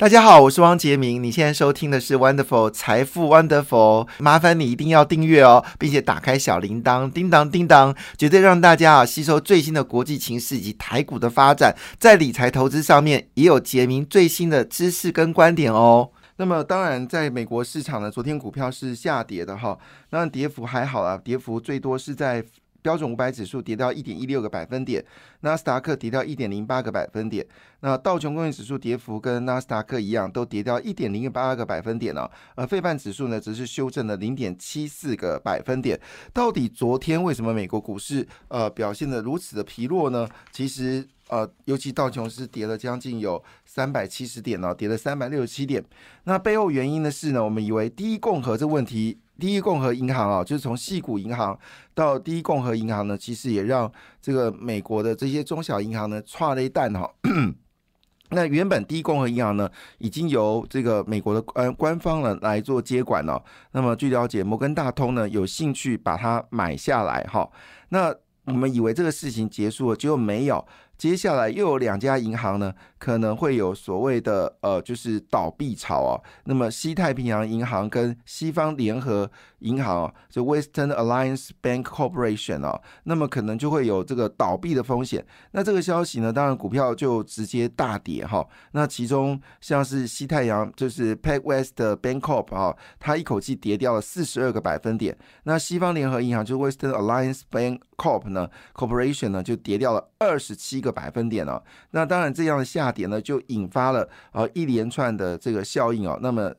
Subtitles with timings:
[0.00, 1.22] 大家好，我是汪杰明。
[1.22, 16.08] 你现在收听的是 Wonderful 财富 Wonderful，麻烦你一定要订阅哦，并且打开小铃铛，叮当叮当，绝对让大家啊吸收最新的国际情势以及台股的发展，在理财投资上面也有杰明最新的知识跟观点哦。
[16.36, 19.78] 那么当然，在美国市场呢，昨天股票是下跌的哈，
[20.08, 22.42] 那跌幅还好啊，跌幅最多是在。
[22.82, 25.04] 标准五百指数跌到一点一六个百分点，
[25.40, 27.46] 纳斯达克跌掉一点零八个百分点。
[27.80, 32.30] 那道琼工业指数跌幅跟纳斯达克一样，都跌掉一点零八个百分点哦。
[32.54, 35.98] 而费半指数呢，则是修正了零点七四个百分点。
[36.32, 40.28] 到底昨天为什么美国股市呃表现的如此的疲弱呢？
[40.52, 45.82] 其实呃，尤其道琼斯跌了将近有三百七十点哦，跌了三百六十七点。
[46.24, 49.18] 那背后原因的是呢，我们以为第一共和这问题。
[49.40, 51.58] 第一共和银行啊，就是从细谷银行
[51.94, 53.90] 到第一共和银行呢，其实也让
[54.20, 57.10] 这个美国的这些中小银行呢，差了一蛋哈。
[58.32, 59.68] 那原本第一共和银行呢，
[59.98, 63.42] 已经由这个美国的官官方呢来做接管了。
[63.72, 67.50] 那么据了解，摩根大通呢有兴趣把它买下来哈。
[67.88, 70.64] 那我们以为这个事情结束了，结果没有。
[71.00, 76.20] 接下来又有两家银行呢，可能会有所谓的呃，就是倒闭潮啊。
[76.44, 85.24] 那么西太平洋银行跟西方联合银行啊，就 Western Alliance Bank Corporation 哦，那么可能就会有这个倒闭的风险。
[85.52, 88.46] 那这个消息呢，当然股票就直接大跌哈。
[88.72, 95.16] 那其中像是西太阳就是 Pac West Bank Corp 啊，它一口气跌掉了四十二个百分点。
[95.44, 100.89] 那西方联合银行就 Western Alliance Bank Corp 呢，Corporation 呢就跌掉了二十七个。
[100.90, 106.18] 百分点哦，那当然这样的下跌呢，就引发了呃一连串的这个效应哦。
[106.22, 106.52] 那么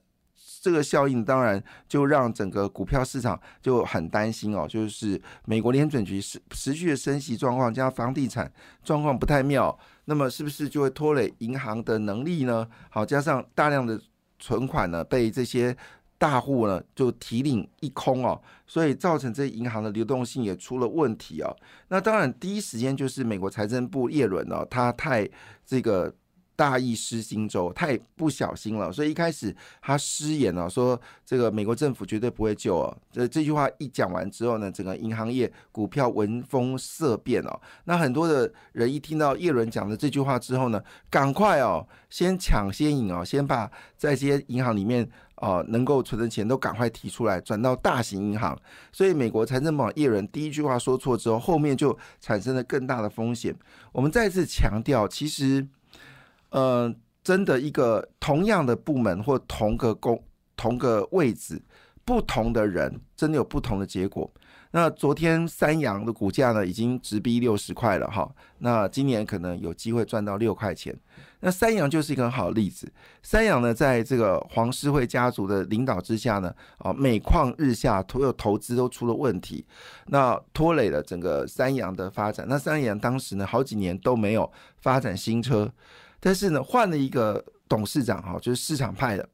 [0.61, 8.51] 这个效应当然就让整个股票市场就很担心哦，就是美国联准局持持续的升息状况加房地产
[8.83, 12.67] 状况不太妙，那么是不是就会拖累银行的能力呢？
[12.89, 13.99] 好，加上大量的
[14.39, 15.75] 存款呢被这些。
[16.21, 21.49] 大户呢就提领一空哦，所以造成这银行的流动性也出了问题哦。
[21.87, 25.27] 那当然第一时间就是美国财政部耶伦哦，他太
[25.65, 26.13] 这个。
[26.53, 32.95] 大意失荆州，太不小心了，所以一开始他失言了，说这个美国政府绝对不会救哦。
[33.11, 37.59] 这这句话一讲完之后呢，整个银行业股票闻风色变哦。
[37.85, 40.79] 那很多的人一听到叶伦讲的这句话之后呢，
[41.09, 43.65] 赶快哦，先抢先赢哦，先把
[43.97, 45.09] 在这些银行里面
[45.41, 48.57] 哦能够存的钱都赶快提出来，转到大型银行。
[48.93, 53.53] 所以美国财政部业人第一句话说错之后，后面就产生了更大的风险。
[53.91, 55.67] 我们再次强调，其实。
[56.53, 56.93] 呃，
[57.23, 60.21] 真的一个同样的部门或同个工
[60.57, 61.63] 同个位置，
[62.03, 64.29] 不同的人，真的有不同的结果。
[64.71, 68.29] 那昨天三洋的股价呢，已经直逼六十块了哈。
[68.59, 70.97] 那今年可能有机会赚到六块钱。
[71.41, 72.91] 那三洋就是一个很好的例子。
[73.21, 79.65] 三洋呢，在这个黄世惠家族的领导之下呢，啊，每况日下，所有投资都出了问题，
[80.07, 82.45] 那拖累了整个三洋的发展。
[82.47, 84.49] 那三洋当时呢，好几年都没有
[84.79, 85.71] 发展新车。
[86.19, 89.27] 但是呢，换了一个董事长哈，就是市场派的，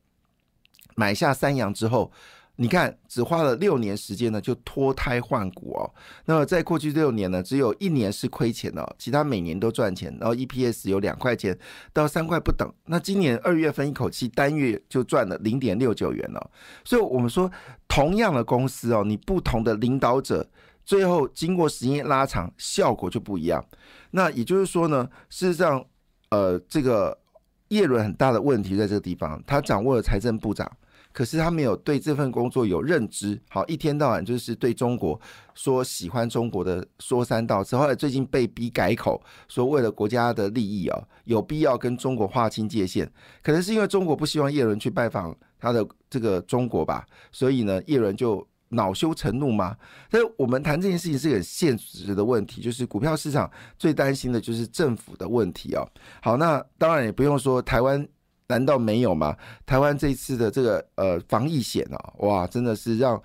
[0.95, 2.09] 买下三洋之后，
[2.57, 5.89] 你看只花了六年时间呢，就脱胎换骨哦。
[6.25, 11.57] 那么在过去六年呢，只有一年是亏钱的，其他每年都赚钱，然后 EPS 有两块钱
[11.93, 12.69] 到三块不等。
[12.85, 16.51] 那今年二月份一口气单月就赚了零点六九元了。
[16.83, 17.49] 所以我们说，
[17.87, 20.47] 同样的公司哦，你不同的领导者，
[20.83, 23.63] 最后经过时间拉长，效果就不一样。
[24.11, 25.85] 那也就是说呢，事实上。
[26.29, 27.17] 呃，这个
[27.69, 30.69] 叶伦很大的问题在这个地方，他掌握了财政部长，
[31.17, 33.41] 可是他没有对这份工作有认知。
[33.49, 35.19] 好，一天到晚就是对中国
[35.55, 43.11] 说喜欢中国的说三道四，后来最近被逼改口，说为了国家的利益啊，有必要跟中国划清界限。
[43.41, 48.47] 可能是因为中国不希望叶伦去拜访他的这个中国吧，所以呢，叶伦就。
[48.69, 49.77] 恼羞成怒吗？
[50.09, 55.87] 但是我们谈这件事情是很现实的问题，就是股票市场最担心的就是政府的问题哦。
[56.21, 58.05] 好，那当然也不用说台湾，
[58.47, 59.35] 难道没有吗？
[59.65, 63.21] 台湾这次的这个呃防疫险啊，哇，真的是让。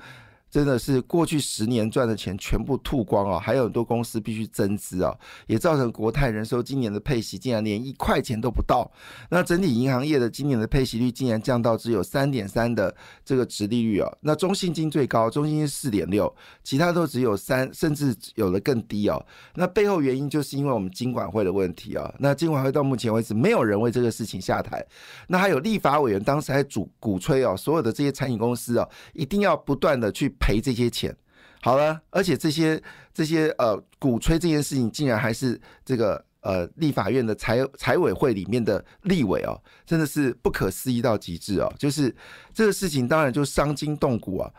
[0.52, 3.40] 真的是过去十年赚的钱全部吐光啊！
[3.40, 5.16] 还有很多公司必须增资啊，
[5.46, 8.86] 也造成国泰人寿今年的配息竟然连一块钱都不到。
[9.30, 12.94] 那整体银行业的今年的配息率竟然降到只有三点三的
[13.24, 14.12] 这个值利率啊！
[14.20, 16.30] 那中信金最高，中信金四点六，
[16.62, 19.24] 其他都只有三，甚至有的更低哦。
[19.54, 22.14] 那背后原因就是因为我们金管会的问题啊。
[22.18, 24.84] 那金管会到目前为止没有人为这个事情下台。
[25.28, 30.30] 那还有立法委员当时还主鼓吹哦，所有的这些餐饮公司啊，一定要不断的去。
[30.42, 31.16] 赔这些钱，
[31.62, 32.82] 好了，而且这些
[33.14, 39.54] 这些呃鼓吹这件事情，竟然还是这个呃立法院的财财委会里面的立委哦，
[39.86, 41.72] 真的是不可思议到极致哦。
[41.78, 42.12] 就是
[42.52, 44.50] 这个事情，当然就伤筋动骨啊。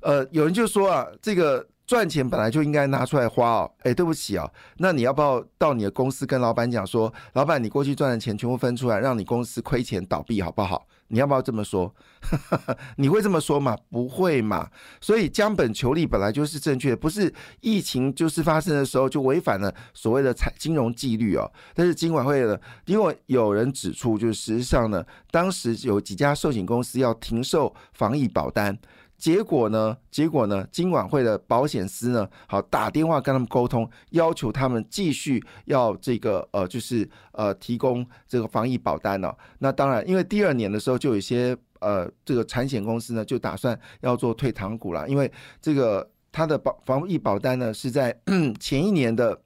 [0.00, 1.66] 呃，有人就说啊，这个。
[1.86, 10.84] 赚钱本来就应该拿出来花哦，哎，对不起啊，那你要不要到你的公司跟老板讲说，老板，你过去赚的钱全部分出来，让你公司亏钱倒闭好不好？
[11.08, 11.94] 你要不要这么说？
[12.96, 13.76] 你会这么说吗？
[13.90, 14.68] 不会嘛。
[15.00, 21.50] 所以江本求利本来就是正确的，不是疫情就是发生的时候就违反了所谓的财金融纪律哦。
[21.74, 28.76] 但是金管会呢，因为有人指出，就是实际上呢，当时有几家寿险公司要停售防疫保单。
[29.18, 29.96] 结果呢？
[30.10, 30.66] 结果呢？
[30.70, 39.34] 金管会的保险司呢，好打电话跟他们沟通，要求他们继续要这个呃，就是呃，提供这个防疫保单呢。
[39.58, 45.30] 那当然，因为第二年的时候就有一些呃，这个产险公司呢，就打算要做退堂鼓了，因为
[45.62, 48.14] 这个它的保防疫保单呢是在
[48.60, 49.40] 前一年的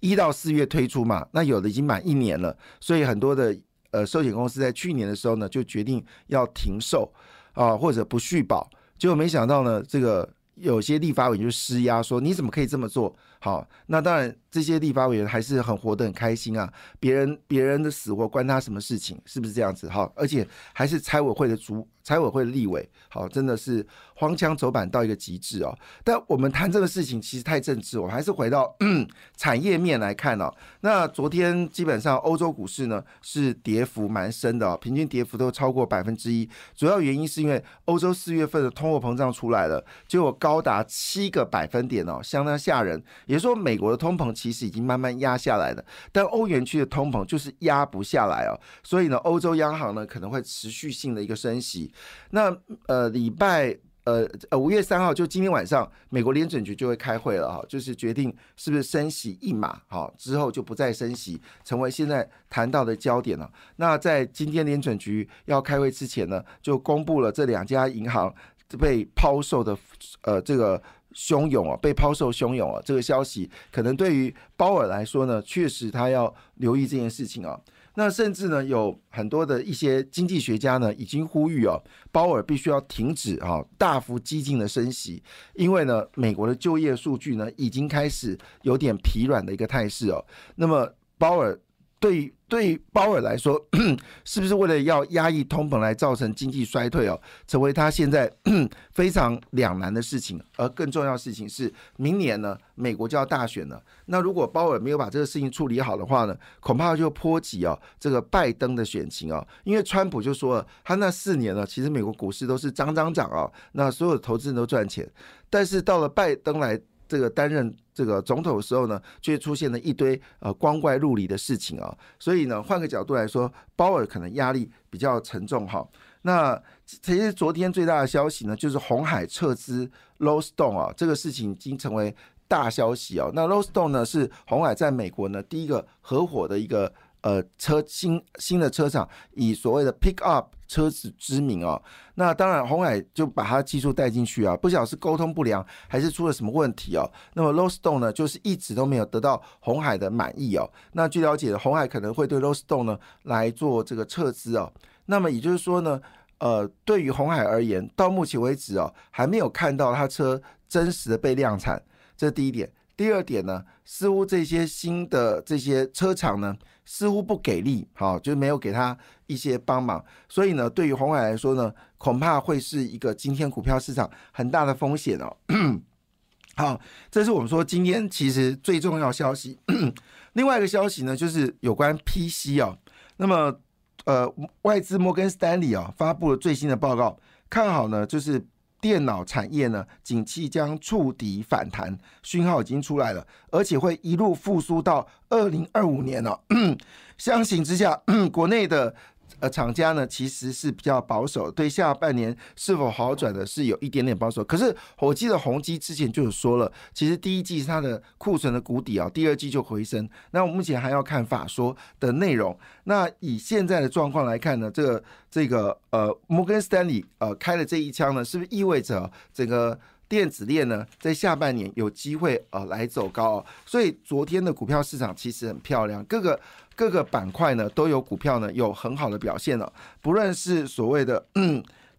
[0.00, 3.54] 一到四月推出嘛，那有的已经满一年了，所以很多的
[3.90, 7.12] 呃寿险公司在去年的时候呢，就决定要停售。
[7.56, 13.12] 啊，或者不续保，结果没想到呢，这个有些立法委就施压说，你怎么可以这么做？
[13.40, 19.20] 好，那当然这些立法委员还是很活得很开心啊，别人别人的死活关他什么事情？
[19.26, 19.86] 是不是这样子？
[19.86, 21.86] 哈，而且还是财委会的主。
[22.06, 25.76] 财委会的立委，好，真的是荒腔走板到一个极致哦。
[26.04, 28.72] 但我们谈这个事情其实太政治，我们还是回到
[29.36, 30.48] 产业面来看哦。
[30.82, 36.48] 那昨天基本上欧洲股市呢是跌幅蛮深的哦，平均跌幅都超过百分之一。
[36.76, 43.02] 主要原因是因为欧洲四月份的通货膨胀出来了，结果高达七个百分点哦，相当吓人。
[43.26, 48.54] 也就说，美国的通膨其实已经慢慢压下来了，但欧元区的通膨就是压不下来哦。
[48.84, 51.92] 所以呢，欧洲央行呢可能会持续性的一个升息。
[52.30, 52.56] 那
[52.86, 63.50] 呃，礼拜呃呃五月三号就今天晚上，美国联准局就会开会了哈，就是决定是不是升息一码，好之后就不再升息，成为现在谈到的焦点了。
[63.74, 68.32] 那在今天联准局要开会之前呢，就公布了这两家银行
[68.78, 69.76] 被抛售的
[70.22, 70.80] 呃这个
[71.16, 77.58] 汹涌啊，被抛售汹涌啊，这个消息可能对于鲍尔来说呢，确实他要留意这件事情啊。
[77.94, 81.82] 那甚至呢，有很多的一些经济学家呢，已经呼吁哦，
[82.12, 85.22] 鲍尔必须要停止啊，大幅激进的升息，
[85.54, 90.22] 因为呢，美国的就业数据呢，已经开始有点疲软的一个态势哦。
[90.56, 91.58] 那么鲍尔。
[91.98, 93.60] 对对，鲍尔来说，
[94.22, 98.30] 是不是为了要压抑通膨来造成经济衰退哦，成为他现在
[98.92, 100.40] 非常两难的事情。
[100.56, 103.82] 而更重要的事情是，明年呢，美国就要大选了。
[104.04, 109.44] 那如果鲍尔没有把这个事情处理好的话呢，恐怕就波及哦这个拜登的选情哦。
[109.64, 115.10] 因为川普就说了，他那四年呢，其实美国股市都是涨涨涨哦，那所有的投资人都赚钱。
[115.48, 116.80] 但是到了拜登来。
[117.08, 125.86] 这个担任这个总统的时候呢，却出现了一堆呃光怪陆离的事情啊，所以呢，换个角度来说，鲍尔可能压力比较沉重哈。
[126.22, 132.14] 那其实昨天最大的消息呢，就是红海撤资 l o w s t o n e 啊，这个事情已经成为
[132.48, 133.30] 大消息哦。
[133.34, 136.92] 那 l o w s t o n e 呢，是红海在美国呢第一个合伙的一个。
[137.26, 141.82] 呃，车新新的车厂以所谓的 pick up 车子之名哦，
[142.14, 147.02] 那当然红海就把它技术带进去啊，不晓得是沟通不良还是出了什么问题哦。
[147.34, 150.70] 那么 l o s t o n e 呢，就是一直都没有得到红海的满意哦。
[150.92, 154.72] 那据了解，红海可能会对 l o s t o n e 呢来做这个撤资哦。
[155.06, 156.00] 那么也就是说呢，
[156.38, 161.82] 呃，对于红海而言，到目前为止哦，还没有看到它车真实的被量产，
[162.16, 162.70] 这是第一点。
[162.96, 175.36] 第二点呢，似乎这些新的这些车厂呢，似乎不给力，好，就没有给他一些帮忙，所以呢，对于红海来说呢，恐怕会是一个今天股票市场很大的风险哦。
[176.56, 179.58] 好，这是我们说今天其实最重要消息。
[180.32, 182.78] 另外一个消息呢，就是有关 PC 哦，
[183.18, 183.60] 那么
[184.06, 187.18] 呃，外资摩根斯丹利啊发布了最新的报告，
[187.50, 188.46] 看好呢，就是。
[188.80, 196.40] 电脑产业呢，景气将触底反弹，讯号已经出来了，而且会一路复苏到二零二五年了。
[197.18, 198.00] 相形之下，
[198.32, 198.94] 国内的。
[199.40, 204.42] 呃，厂家呢其实是比较保守，对下半年是否好转的是有一点点保守。
[204.42, 210.08] 可是我记得宏基之前就有说了，其实第一季是它的库存的谷底啊，第二季就回升。
[210.30, 212.58] 那我目前还要看法说的内容。
[212.84, 219.78] 那以现在的状况来看呢，这个这个呃摩根斯丹利呃开了这一枪呢，是不是意味着整个？
[220.08, 226.40] 电子链呢，在下半年有机会呃来走高，所以昨天的股票市场其实很漂亮，各个
[226.74, 231.26] 各个板块呢都有股票呢有很好的表现了，不论是所谓的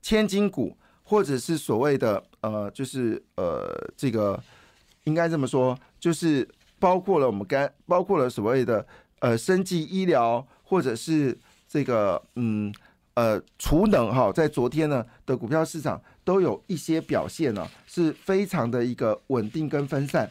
[0.02, 4.42] 千金股，或者是所谓的呃就是呃这个
[5.04, 6.48] 应该这么说，就是
[6.80, 8.86] 包括了我们刚包括了所谓的
[9.20, 11.38] 呃生技医疗，或者是
[11.68, 12.74] 这个嗯
[13.16, 20.30] 呃储能哈，在昨天呢的股票市场都有一些表现呢，是非常的一个稳定跟分散。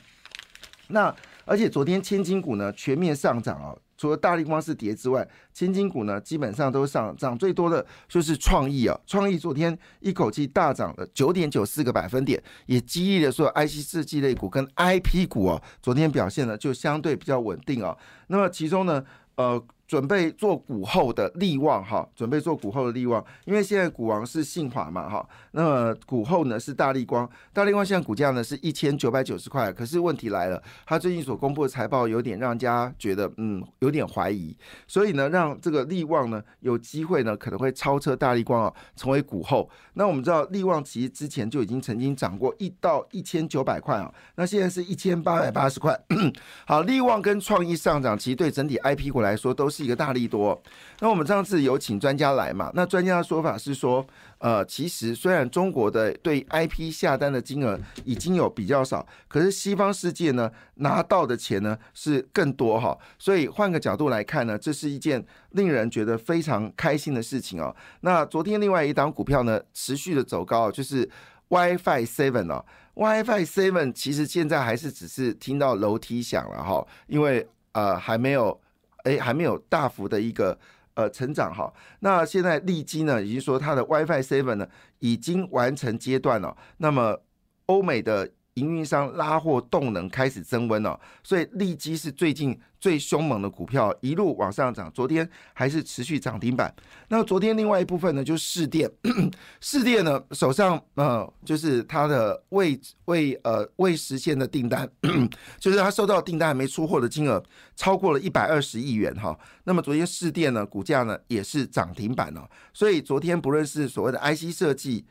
[0.88, 1.14] 那
[1.46, 3.74] 而且昨天千金股呢全面上涨啊。
[3.96, 17.96] 除了大力光是跌之外，千金股呢基本上都上涨最多的就是创意啊，创意昨天一口气大涨了九点九四个百分点，也激励了说 IC 设计类股跟 IP 股哦，昨天表现呢就相对比较稳定啊。
[18.26, 19.02] 那么其中呢，
[19.36, 19.66] 呃。
[19.86, 34.56] 准备做股后的利旺哈，准备做股后的利旺，因为现在股王是信华嘛哈，那么股后呢是大力光，大力光现在股价呢是一千九百九十块，可是问题来了，他最近所公布的财报有点让人家觉得嗯有点怀疑，
[34.88, 39.70] 所以呢让这个利旺呢有机会呢可能会超车大力光啊，成为股后。
[39.94, 45.96] 那我们知道利旺其实之前就已经曾经涨过一到一千九百块啊，那现在是一千八百八十块。
[46.66, 49.75] 好，利旺跟创意上涨，其实对整体 IP 股来说都是。
[49.76, 50.59] 是一个大力多，
[51.00, 52.71] 那我们上次有请专家来嘛？
[52.73, 54.04] 那专家的说法是说，
[54.38, 62.97] 呃，其实虽然中国的对 IP 下单的金额已经有比较少，可是西方世界呢拿到的钱呢是更多哈。
[63.18, 67.76] 所以换个角度来看呢，这是一件令人觉得非常开心的事情哦。
[68.00, 71.06] 那昨天另外一档股票呢持续的走高，就是
[71.49, 72.64] WiFi Seven 哦
[72.95, 78.59] ，WiFi Seven 其实现在还是只是听到楼梯响了哈，因为呃还没有。
[79.06, 80.58] 哎，还没有大幅的一个
[80.94, 81.72] 呃成长哈。
[82.00, 86.54] 那现在利基呢，已经说它的 WiFi Seven 呢已经完成阶段了。
[86.76, 87.18] 那么
[87.66, 88.30] 欧美的。
[88.56, 94.88] 营运商拉货动能开始增温了，所以利基是最近最凶猛的股票，一路往上涨。
[94.94, 96.72] 昨天还是持续涨停板。
[97.08, 98.88] 那昨天另外一部分呢，就是市电，
[99.60, 104.88] 市电呢手上呃就是它的未未呃未实现的订单，
[105.58, 107.42] 就是它收到订单还没出货的金额
[107.74, 109.36] 超过了一百二十亿元哈。
[109.64, 115.04] 那么昨天市电呢股价呢也是涨停板了，所以昨天不论是所谓的 IC 设计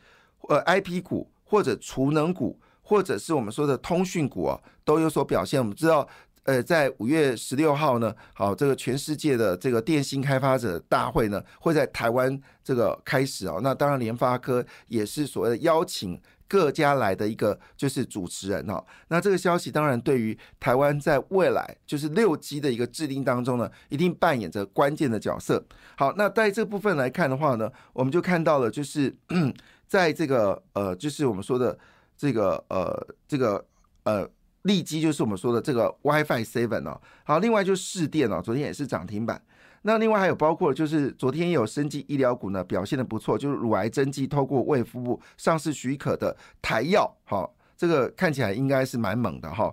[0.48, 2.58] 呃 IP 股或者储能股。
[2.88, 5.58] 或者是我们说的通讯股啊，都有所表现。
[5.60, 6.08] 我们知道，
[6.46, 13.58] 呃，在五月十六号呢，好，这个全世界的这个电信开发者大会呢，会在台湾这个开始啊。
[13.62, 18.84] 那当然，联发科也是所谓的邀请各家来的一个就是主持人哈。
[19.08, 25.62] 那这个消息当然对于台湾在未来就是六 G 的一个制定当中呢，一定扮演着关键的角色。
[25.96, 29.14] 好，那在这部分来看的话呢，我们就看到了，就是
[29.86, 31.78] 在这个呃，就是我们说的。
[32.18, 33.62] 这个呃，这个
[34.04, 34.26] 呃，
[34.66, 37.00] 利基就是我们说的这个 WiFi Seven 哦。
[37.24, 39.40] 好，另外就是市电哦，昨天也是涨停板。
[39.82, 49.72] 那另外还有包括就是昨天也有生技医疗股呢表现的不错，就是乳癌针剂透过卫福部上市许可的台药，哈，这个看起来应该是蛮猛的哈。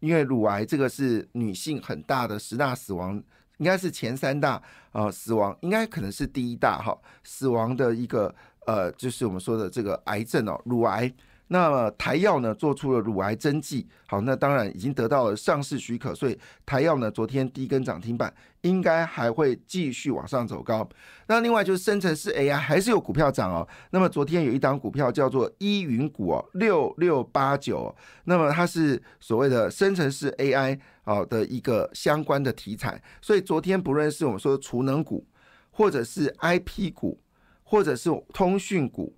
[0.00, 3.14] 因为乳癌这个是女性很大的十大死亡，
[3.58, 4.60] 应该是前三大
[4.90, 8.34] 啊死亡，应该可能是第一大哈死亡的一个
[8.66, 11.12] 呃，就是我们说的这个癌症哦，乳癌。
[11.54, 20.88] 那么台药呢做出了乳癌针剂，好，那当然已经得到了上市许可，所以台药呢昨天第一根涨停板，应该还会继续往上走高。
[21.28, 23.64] 那另外就是生成式 AI 还是有股票涨哦。
[23.90, 27.94] 那么昨天有一档股票叫做依云股哦，六六八九，
[28.24, 35.24] 那么它是所谓的生成式 AI 哦的一个相关的题材，所以昨天不论是我们说储能股，
[35.70, 37.20] 或者是 IP 股，
[37.62, 39.14] 或者是通讯股。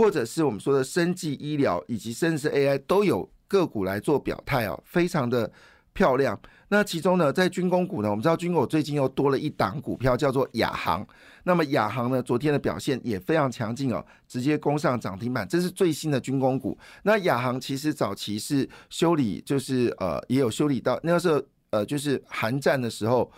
[0.00, 5.52] 或者是我们说的生技医疗以及甚至 AI 都有个股来做表态哦，非常的
[5.92, 6.40] 漂亮。
[6.68, 11.06] 那其中呢，在军工股呢，我们知道军工最近又多了一档股票叫做亚航。
[11.44, 15.46] 那么亚航呢，昨天的表现也非常强劲哦，直接攻上涨停板。
[15.46, 16.78] 这是最新的军工股。
[17.02, 23.30] 那亚航其实早期是修理，就是呃也有修理到那个时候呃就是韩战的时候。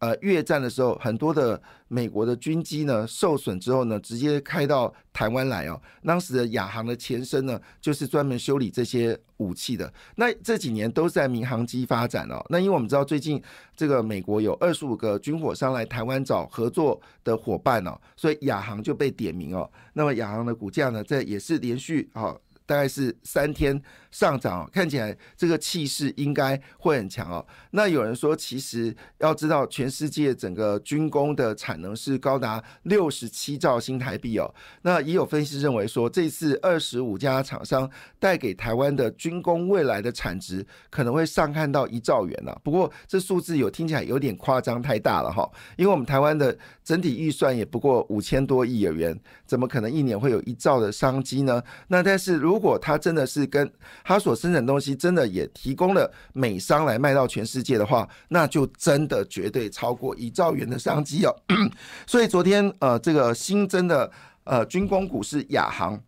[0.00, 5.78] 呃，越战的时候，很多的美国的军机呢受损之后呢，直接开到台湾来哦。
[6.02, 9.92] 当时的亚航的前身呢，就是专门修理这些武器的。
[10.16, 12.42] 那这几年都在民航机发展哦。
[12.48, 13.42] 那因为我们知道，最近
[13.76, 19.70] 这个美国有二十五个军火商来台湾找合作的伙伴哦，所以亚航就被点名哦。
[19.92, 22.34] 那么亚航的股价呢，在也是连续啊。
[22.70, 27.44] 大概是三天上涨，看起来这个气势应该会很强哦。
[27.72, 34.54] 那有人说，其实要知道，全世界整个军工的产能是高达六十七兆新台币哦。
[34.82, 42.56] 那也有分析认为说，这次二十五家厂商带给台湾的军工未来的产值可能会上看到一兆元了。
[42.62, 51.60] 不过这数字有听起来有点夸张太大了哈，因为我们台湾的整体预算也不过五千多亿元，怎么可能一年会有一兆的商机呢？
[51.88, 53.72] 那但是如如果它真的是跟
[54.04, 61.34] 它所生产的东西真的也提供了美商来卖到全世界的话，那就真的绝对超过一兆元的商机哦。
[62.06, 64.12] 所以昨天呃，这个新增的
[64.44, 65.98] 呃军工股是亚航。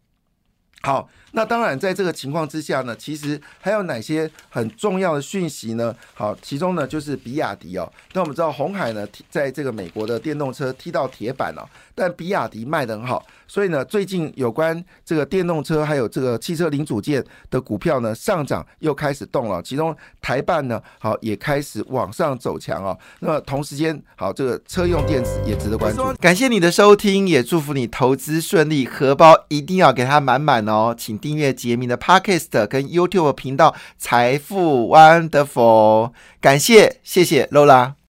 [0.82, 5.94] 好，那当然，在这个情况之下呢，其实还有哪些很重要的讯息呢？
[6.14, 7.90] 好，其中呢就是比亚迪哦。
[8.12, 19.62] 那我们知道红海呢，在这个美国的电动车踢到铁板了，但比亚迪卖得很好，所以呢，最近有关这个电动车还有这个汽车零组件的股票呢上涨又开始动了。
[19.62, 22.98] 其中台办呢，好也开始往上走强哦。
[23.20, 26.12] 那么同时间，好这个车用电子也值得关注。
[26.20, 30.62] 感谢你的收听，也祝福你投资顺利，荷包一定要给它满满。
[30.68, 36.08] 哦，请订阅杰明的 Podcast 跟 YouTube 频道《财富 Wonderful》，
[36.40, 37.94] 感谢，谢谢 Lola。